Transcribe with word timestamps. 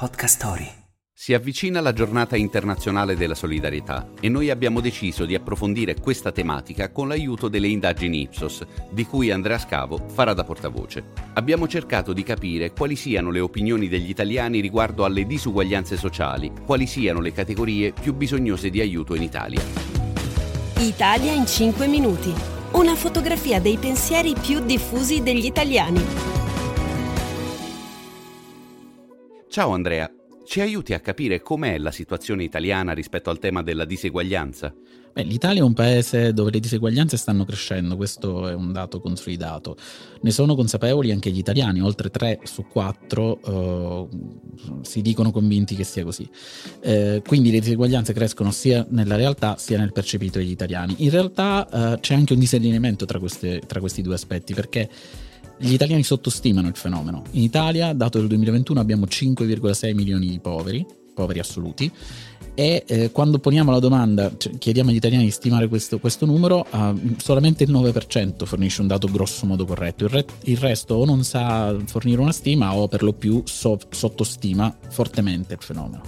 Podcast 0.00 0.36
Story. 0.36 0.66
Si 1.12 1.34
avvicina 1.34 1.82
la 1.82 1.92
giornata 1.92 2.34
internazionale 2.34 3.16
della 3.16 3.34
solidarietà 3.34 4.12
e 4.18 4.30
noi 4.30 4.48
abbiamo 4.48 4.80
deciso 4.80 5.26
di 5.26 5.34
approfondire 5.34 5.94
questa 6.00 6.32
tematica 6.32 6.90
con 6.90 7.08
l'aiuto 7.08 7.48
delle 7.48 7.68
indagini 7.68 8.22
Ipsos, 8.22 8.64
di 8.90 9.04
cui 9.04 9.30
Andrea 9.30 9.58
Scavo 9.58 9.98
farà 10.08 10.32
da 10.32 10.42
portavoce. 10.42 11.04
Abbiamo 11.34 11.68
cercato 11.68 12.14
di 12.14 12.22
capire 12.22 12.72
quali 12.72 12.96
siano 12.96 13.30
le 13.30 13.40
opinioni 13.40 13.88
degli 13.88 14.08
italiani 14.08 14.60
riguardo 14.60 15.04
alle 15.04 15.26
disuguaglianze 15.26 15.98
sociali, 15.98 16.50
quali 16.64 16.86
siano 16.86 17.20
le 17.20 17.34
categorie 17.34 17.92
più 17.92 18.14
bisognose 18.14 18.70
di 18.70 18.80
aiuto 18.80 19.14
in 19.14 19.20
Italia. 19.20 19.60
Italia 20.78 21.32
in 21.32 21.46
5 21.46 21.86
minuti. 21.88 22.32
Una 22.72 22.94
fotografia 22.94 23.60
dei 23.60 23.76
pensieri 23.76 24.32
più 24.32 24.60
diffusi 24.60 25.22
degli 25.22 25.44
italiani. 25.44 26.49
Ciao 29.50 29.72
Andrea, 29.72 30.08
ci 30.46 30.60
aiuti 30.60 30.94
a 30.94 31.00
capire 31.00 31.42
com'è 31.42 31.76
la 31.76 31.90
situazione 31.90 32.44
italiana 32.44 32.92
rispetto 32.92 33.30
al 33.30 33.40
tema 33.40 33.64
della 33.64 33.84
diseguaglianza? 33.84 34.72
Beh, 35.12 35.24
L'Italia 35.24 35.62
è 35.62 35.64
un 35.64 35.72
paese 35.72 36.32
dove 36.32 36.52
le 36.52 36.60
diseguaglianze 36.60 37.16
stanno 37.16 37.44
crescendo, 37.44 37.96
questo 37.96 38.46
è 38.46 38.54
un 38.54 38.70
dato 38.70 39.00
consolidato. 39.00 39.76
Ne 40.20 40.30
sono 40.30 40.54
consapevoli 40.54 41.10
anche 41.10 41.32
gli 41.32 41.38
italiani, 41.38 41.80
oltre 41.80 42.10
3 42.10 42.42
su 42.44 42.64
4 42.68 43.40
eh, 43.44 44.08
si 44.82 45.02
dicono 45.02 45.32
convinti 45.32 45.74
che 45.74 45.82
sia 45.82 46.04
così. 46.04 46.30
Eh, 46.80 47.20
quindi 47.26 47.50
le 47.50 47.58
diseguaglianze 47.58 48.12
crescono 48.12 48.52
sia 48.52 48.86
nella 48.90 49.16
realtà 49.16 49.56
sia 49.58 49.78
nel 49.78 49.90
percepito 49.90 50.38
degli 50.38 50.52
italiani. 50.52 50.94
In 50.98 51.10
realtà 51.10 51.94
eh, 51.94 51.98
c'è 51.98 52.14
anche 52.14 52.34
un 52.34 52.38
disallineamento 52.38 53.04
tra, 53.04 53.18
tra 53.66 53.80
questi 53.80 54.00
due 54.00 54.14
aspetti, 54.14 54.54
perché 54.54 54.88
gli 55.60 55.74
italiani 55.74 56.02
sottostimano 56.02 56.68
il 56.68 56.76
fenomeno. 56.76 57.22
In 57.32 57.42
Italia, 57.42 57.92
dato 57.92 58.18
del 58.18 58.28
2021, 58.28 58.80
abbiamo 58.80 59.04
5,6 59.04 59.94
milioni 59.94 60.28
di 60.28 60.38
poveri, 60.40 60.86
poveri 61.14 61.38
assoluti, 61.38 61.90
e 62.54 62.84
eh, 62.86 63.12
quando 63.12 63.38
poniamo 63.38 63.70
la 63.70 63.78
domanda, 63.78 64.32
cioè, 64.36 64.56
chiediamo 64.56 64.90
agli 64.90 64.96
italiani 64.96 65.24
di 65.24 65.30
stimare 65.30 65.68
questo, 65.68 65.98
questo 65.98 66.26
numero, 66.26 66.66
uh, 66.70 67.14
solamente 67.18 67.64
il 67.64 67.70
9% 67.70 68.44
fornisce 68.44 68.80
un 68.80 68.86
dato 68.86 69.06
grosso 69.08 69.46
modo 69.46 69.64
corretto, 69.64 70.04
il, 70.04 70.10
re, 70.10 70.24
il, 70.44 70.56
resto 70.56 70.94
o 70.94 71.04
non 71.04 71.24
sa 71.24 71.76
fornire 71.86 72.20
una 72.20 72.32
stima 72.32 72.74
o 72.74 72.88
per 72.88 73.02
lo 73.02 73.12
più 73.12 73.42
so, 73.44 73.78
sottostima 73.90 74.74
fortemente 74.88 75.54
il 75.54 75.62
fenomeno. 75.62 76.02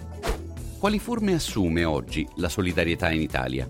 Quali 0.79 0.99
forme 0.99 1.35
assume 1.35 1.85
oggi 1.85 2.27
la 2.37 2.49
solidarietà 2.49 3.11
in 3.11 3.21
Italia? 3.21 3.69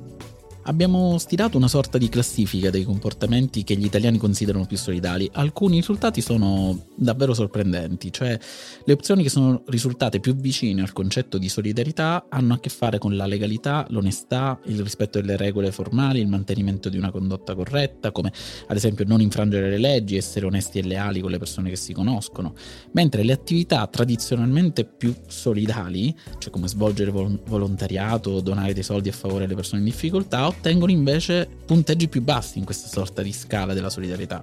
Abbiamo 0.64 1.18
stilato 1.18 1.56
una 1.56 1.66
sorta 1.66 1.98
di 1.98 2.08
classifica 2.08 2.70
dei 2.70 2.84
comportamenti 2.84 3.64
che 3.64 3.74
gli 3.74 3.84
italiani 3.84 4.16
considerano 4.16 4.64
più 4.64 4.76
solidali. 4.76 5.28
Alcuni 5.32 5.76
risultati 5.76 6.20
sono 6.20 6.86
davvero 6.94 7.34
sorprendenti, 7.34 8.12
cioè 8.12 8.38
le 8.84 8.92
opzioni 8.92 9.24
che 9.24 9.28
sono 9.28 9.64
risultate 9.66 10.20
più 10.20 10.36
vicine 10.36 10.80
al 10.80 10.92
concetto 10.92 11.38
di 11.38 11.48
solidarietà 11.48 12.26
hanno 12.28 12.54
a 12.54 12.60
che 12.60 12.68
fare 12.68 12.98
con 12.98 13.16
la 13.16 13.26
legalità, 13.26 13.84
l'onestà, 13.88 14.60
il 14.66 14.80
rispetto 14.80 15.20
delle 15.20 15.36
regole 15.36 15.72
formali, 15.72 16.20
il 16.20 16.28
mantenimento 16.28 16.88
di 16.88 16.96
una 16.96 17.10
condotta 17.10 17.56
corretta, 17.56 18.12
come 18.12 18.32
ad 18.68 18.76
esempio 18.76 19.04
non 19.04 19.20
infrangere 19.20 19.68
le 19.68 19.78
leggi, 19.78 20.16
essere 20.16 20.46
onesti 20.46 20.78
e 20.78 20.82
leali 20.84 21.20
con 21.20 21.32
le 21.32 21.38
persone 21.38 21.70
che 21.70 21.76
si 21.76 21.92
conoscono, 21.92 22.54
mentre 22.92 23.24
le 23.24 23.32
attività 23.32 23.84
tradizionalmente 23.88 24.84
più 24.84 25.12
solidali, 25.26 26.16
cioè 26.38 26.52
come 26.52 26.68
svolgere 26.68 27.10
volontariato, 27.10 28.40
donare 28.40 28.74
dei 28.74 28.84
soldi 28.84 29.08
a 29.08 29.12
favore 29.12 29.40
delle 29.40 29.56
persone 29.56 29.80
in 29.80 29.86
difficoltà, 29.86 30.50
ottengono 30.52 30.92
invece 30.92 31.48
punteggi 31.66 32.08
più 32.08 32.22
bassi 32.22 32.58
in 32.58 32.64
questa 32.64 32.88
sorta 32.88 33.22
di 33.22 33.32
scala 33.32 33.74
della 33.74 33.90
solidarietà. 33.90 34.42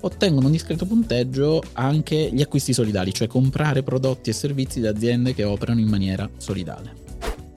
Ottengono 0.00 0.46
un 0.46 0.52
discreto 0.52 0.86
punteggio 0.86 1.62
anche 1.72 2.30
gli 2.32 2.40
acquisti 2.40 2.72
solidali, 2.72 3.12
cioè 3.12 3.26
comprare 3.26 3.82
prodotti 3.82 4.30
e 4.30 4.32
servizi 4.32 4.80
da 4.80 4.90
aziende 4.90 5.34
che 5.34 5.44
operano 5.44 5.80
in 5.80 5.88
maniera 5.88 6.28
solidale. 6.36 7.06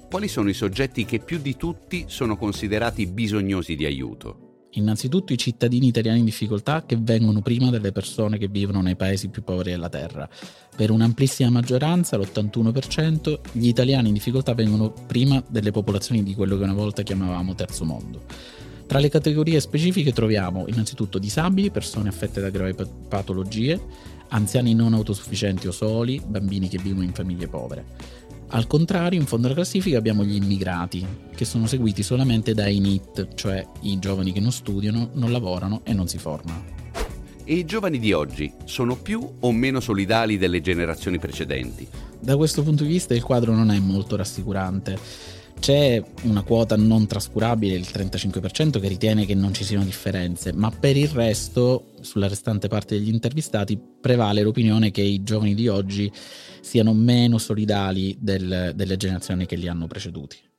Quali 0.09 0.27
sono 0.27 0.49
i 0.49 0.53
soggetti 0.53 1.05
che 1.05 1.19
più 1.19 1.39
di 1.39 1.55
tutti 1.55 2.05
sono 2.08 2.35
considerati 2.35 3.05
bisognosi 3.05 3.75
di 3.75 3.85
aiuto? 3.85 4.50
Innanzitutto 4.76 5.33
i 5.33 5.37
cittadini 5.37 5.87
italiani 5.87 6.20
in 6.20 6.26
difficoltà 6.26 6.86
che 6.86 6.98
vengono 6.98 7.42
prima 7.42 7.70
delle 7.70 7.92
persone 7.92 8.37
che 8.37 8.48
vivono 8.48 8.82
nei 8.82 8.95
paesi 8.95 9.27
più 9.27 9.43
poveri 9.43 9.71
della 9.71 9.89
terra. 9.89 10.30
Per 10.73 10.89
un'amplissima 10.89 11.49
maggioranza, 11.49 12.17
l'81%, 12.17 13.39
gli 13.52 13.67
italiani 13.67 14.08
in 14.08 14.14
difficoltà 14.14 14.54
vengono 14.54 14.93
prima 15.08 15.43
delle 15.49 15.71
popolazioni 15.71 16.23
di 16.23 16.33
quello 16.33 16.58
che 16.58 16.64
una 16.64 16.73
volta 16.73 17.04
chiamavamo 17.04 17.54
terzo 17.54 17.83
mondo. 17.83 18.23
Tra 18.87 18.99
le 18.99 19.09
categorie 19.09 19.59
specifiche 19.59 20.14
troviamo 20.14 20.65
innanzitutto 20.67 21.17
disabili, 21.17 21.70
persone 21.70 22.09
affette 22.09 22.39
da 22.39 22.49
gravi 22.49 22.76
patologie, 23.09 23.80
anziani 24.30 24.73
non 24.73 24.93
autosufficienti 24.93 25.67
o 25.67 25.71
soli, 25.71 26.21
bambini 26.26 26.70
che 26.70 26.77
vivono 26.77 27.03
in 27.03 27.14
famiglie 27.14 27.48
povere. 27.48 27.86
Al 28.54 28.67
contrario, 28.67 29.17
in 29.17 29.26
fondo 29.26 29.48
alla 29.48 29.56
classifica 29.56 29.98
abbiamo 29.98 30.26
gli 30.26 30.36
immigrati, 30.36 31.06
che 31.34 31.45
sono 31.45 31.67
seguiti 31.67 32.04
solamente 32.04 32.54
dai 32.54 32.80
NIT, 32.80 33.34
cioè 33.34 33.66
i 33.82 33.98
giovani 33.98 34.34
che 34.34 34.42
non 34.42 34.52
studiano, 34.52 35.12
non 35.14 35.32
lavorano 35.32 35.82
e 35.86 35.94
non 35.94 36.10
si 36.10 36.17
formano. 36.17 36.66
E 37.45 37.54
i 37.56 37.64
giovani 37.64 37.98
di 37.98 38.12
oggi 38.12 38.52
sono 38.66 38.98
più 38.98 39.26
o 39.39 39.52
meno 39.54 39.80
solidali 39.80 40.38
delle 40.38 40.60
generazioni 40.60 41.17
precedenti? 41.17 41.88
Da 42.20 42.36
questo 42.36 42.62
punto 42.62 42.84
di 42.84 42.89
vista 42.89 43.14
il 43.14 43.23
quadro 43.23 43.56
non 43.56 43.72
è 43.72 43.80
molto 43.80 44.17
rassicurante. 44.17 45.00
C'è 45.61 46.04
una 46.23 46.42
quota 46.42 46.76
non 46.76 47.05
trascurabile, 47.05 47.76
il 47.76 47.86
35%, 47.88 48.80
che 48.80 48.88
ritiene 48.88 49.27
che 49.27 49.36
non 49.36 49.54
ci 49.54 49.64
siano 49.64 49.83
differenze, 49.83 50.52
ma 50.54 50.72
per 50.72 50.98
il 50.98 51.08
resto, 51.10 51.92
sulla 52.02 52.27
restante 52.27 52.67
parte 52.67 52.98
degli 52.98 53.14
intervistati, 53.14 53.80
prevale 54.02 54.42
l'opinione 54.42 54.89
che 54.89 55.02
i 55.02 55.21
giovani 55.21 55.54
di 55.54 55.67
oggi 55.67 56.11
siano 56.61 56.95
meno 56.95 57.38
solidali 57.38 58.17
del, 58.20 58.73
delle 58.73 58.98
generazioni 58.98 59.45
che 59.45 59.55
li 59.55 59.67
hanno 59.67 59.86
preceduti. 59.86 60.51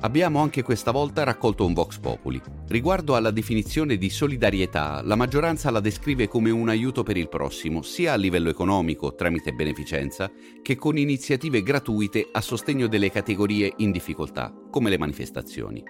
Abbiamo 0.00 0.40
anche 0.40 0.62
questa 0.62 0.92
volta 0.92 1.24
raccolto 1.24 1.66
un 1.66 1.72
Vox 1.72 1.98
Populi. 1.98 2.40
Riguardo 2.68 3.16
alla 3.16 3.32
definizione 3.32 3.96
di 3.96 4.10
solidarietà, 4.10 5.02
la 5.02 5.16
maggioranza 5.16 5.72
la 5.72 5.80
descrive 5.80 6.28
come 6.28 6.50
un 6.50 6.68
aiuto 6.68 7.02
per 7.02 7.16
il 7.16 7.28
prossimo, 7.28 7.82
sia 7.82 8.12
a 8.12 8.16
livello 8.16 8.48
economico, 8.48 9.16
tramite 9.16 9.52
beneficenza, 9.52 10.30
che 10.62 10.76
con 10.76 10.96
iniziative 10.96 11.64
gratuite 11.64 12.28
a 12.30 12.40
sostegno 12.40 12.86
delle 12.86 13.10
categorie 13.10 13.72
in 13.78 13.90
difficoltà, 13.90 14.54
come 14.70 14.88
le 14.88 14.98
manifestazioni. 14.98 15.82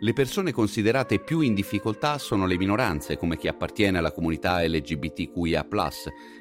Le 0.00 0.12
persone 0.12 0.52
considerate 0.52 1.18
più 1.18 1.40
in 1.40 1.54
difficoltà 1.54 2.18
sono 2.18 2.44
le 2.44 2.58
minoranze, 2.58 3.16
come 3.16 3.38
chi 3.38 3.48
appartiene 3.48 3.96
alla 3.96 4.12
comunità 4.12 4.62
LGBTQIA, 4.62 5.66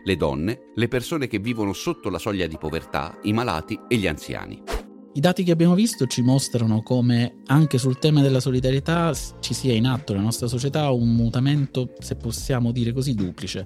le 0.04 0.16
donne, 0.18 0.72
le 0.76 0.88
persone 0.90 1.28
che 1.28 1.40
vivono 1.40 1.72
sotto 1.72 2.10
la 2.10 2.20
soglia 2.20 2.48
di 2.48 2.58
povertà, 2.58 3.18
i 3.24 3.32
malati 3.32 3.80
e 3.88 3.96
gli 3.96 4.08
anziani. 4.08 4.77
I 5.18 5.20
dati 5.20 5.44
che 5.44 5.50
abbiamo 5.50 5.74
visto 5.74 6.06
ci 6.06 6.22
mostrano 6.22 6.84
come 6.84 7.38
anche 7.48 7.80
sul 7.80 7.98
tema 7.98 8.22
della 8.22 8.40
solidarietà 8.40 9.12
ci 9.40 9.56
sia 9.56 9.74
in 9.74 9.88
atto 9.88 10.12
nella 10.14 10.26
nostra 10.26 10.46
società 10.46 10.92
un 10.92 11.16
mutamento, 11.16 11.96
se 11.98 12.16
possiamo 12.18 12.72
dire 12.72 12.94
così, 12.94 13.16
duplice. 13.16 13.66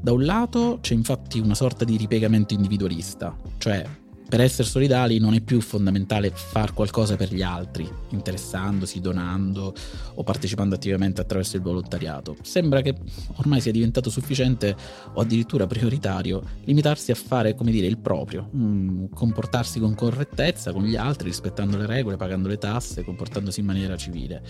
Da 0.00 0.10
un 0.10 0.24
lato 0.24 0.78
c'è 0.80 0.94
infatti 0.94 1.38
una 1.38 1.54
sorta 1.54 1.84
di 1.84 1.96
ripiegamento 1.96 2.52
individualista, 2.52 3.36
cioè 3.58 3.86
per 4.28 4.42
essere 4.42 4.68
solidali 4.68 5.18
non 5.18 5.32
è 5.32 5.40
più 5.40 5.60
fondamentale 5.62 6.30
fare 6.34 6.72
qualcosa 6.74 7.16
per 7.16 7.32
gli 7.32 7.40
altri, 7.40 7.88
interessandosi, 8.10 9.00
donando 9.00 9.74
o 10.14 10.22
partecipando 10.22 10.74
attivamente 10.74 11.22
attraverso 11.22 11.56
il 11.56 11.62
volontariato. 11.62 12.36
Sembra 12.42 12.82
che 12.82 12.94
ormai 13.36 13.62
sia 13.62 13.72
diventato 13.72 14.10
sufficiente 14.10 14.76
o 15.14 15.20
addirittura 15.20 15.66
prioritario 15.66 16.42
limitarsi 16.64 17.10
a 17.10 17.14
fare, 17.14 17.54
come 17.54 17.70
dire, 17.70 17.86
il 17.86 17.98
proprio, 17.98 18.50
mm, 18.54 19.06
comportarsi 19.14 19.80
con 19.80 19.94
correttezza 19.94 20.72
con 20.72 20.84
gli 20.84 20.96
altri, 20.96 21.28
rispettando 21.28 21.78
le 21.78 21.86
regole, 21.86 22.16
pagando 22.16 22.48
le 22.48 22.58
tasse, 22.58 23.04
comportandosi 23.04 23.60
in 23.60 23.66
maniera 23.66 23.96
civile. 23.96 24.42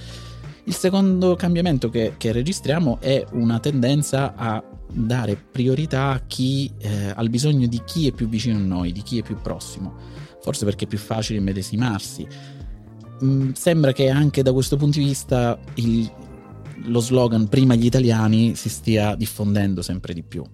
Il 0.68 0.74
secondo 0.74 1.34
cambiamento 1.34 1.88
che, 1.88 2.16
che 2.18 2.30
registriamo 2.30 2.98
è 3.00 3.24
una 3.32 3.58
tendenza 3.58 4.34
a 4.36 4.62
dare 4.92 5.34
priorità 5.34 6.10
a 6.10 6.20
chi, 6.26 6.70
eh, 6.76 7.10
al 7.14 7.30
bisogno 7.30 7.66
di 7.66 7.80
chi 7.86 8.06
è 8.06 8.12
più 8.12 8.28
vicino 8.28 8.58
a 8.58 8.60
noi, 8.60 8.92
di 8.92 9.00
chi 9.00 9.18
è 9.18 9.22
più 9.22 9.40
prossimo, 9.40 9.94
forse 10.42 10.66
perché 10.66 10.84
è 10.84 10.86
più 10.86 10.98
facile 10.98 11.38
immedesimarsi. 11.38 12.26
Mm, 13.24 13.52
sembra 13.52 13.92
che 13.92 14.10
anche 14.10 14.42
da 14.42 14.52
questo 14.52 14.76
punto 14.76 14.98
di 14.98 15.06
vista 15.06 15.58
il, 15.76 16.12
lo 16.84 17.00
slogan 17.00 17.48
prima 17.48 17.74
gli 17.74 17.86
italiani 17.86 18.54
si 18.54 18.68
stia 18.68 19.14
diffondendo 19.14 19.80
sempre 19.80 20.12
di 20.12 20.22
più. 20.22 20.44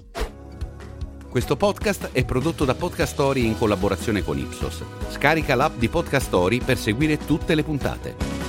Questo 1.29 1.57
podcast 1.57 2.11
è 2.13 2.25
prodotto 2.25 2.65
da 2.65 2.77
Podcast 2.77 3.15
Story 3.15 3.45
in 3.45 3.59
collaborazione 3.59 4.23
con 4.23 4.39
Ipsos. 4.39 4.81
Scarica 5.09 5.57
l'app 5.57 5.77
di 5.77 5.89
Podcast 5.89 6.27
Story 6.27 6.61
per 6.61 6.79
seguire 6.79 7.17
tutte 7.19 7.57
le 7.57 7.65
puntate. 7.65 8.44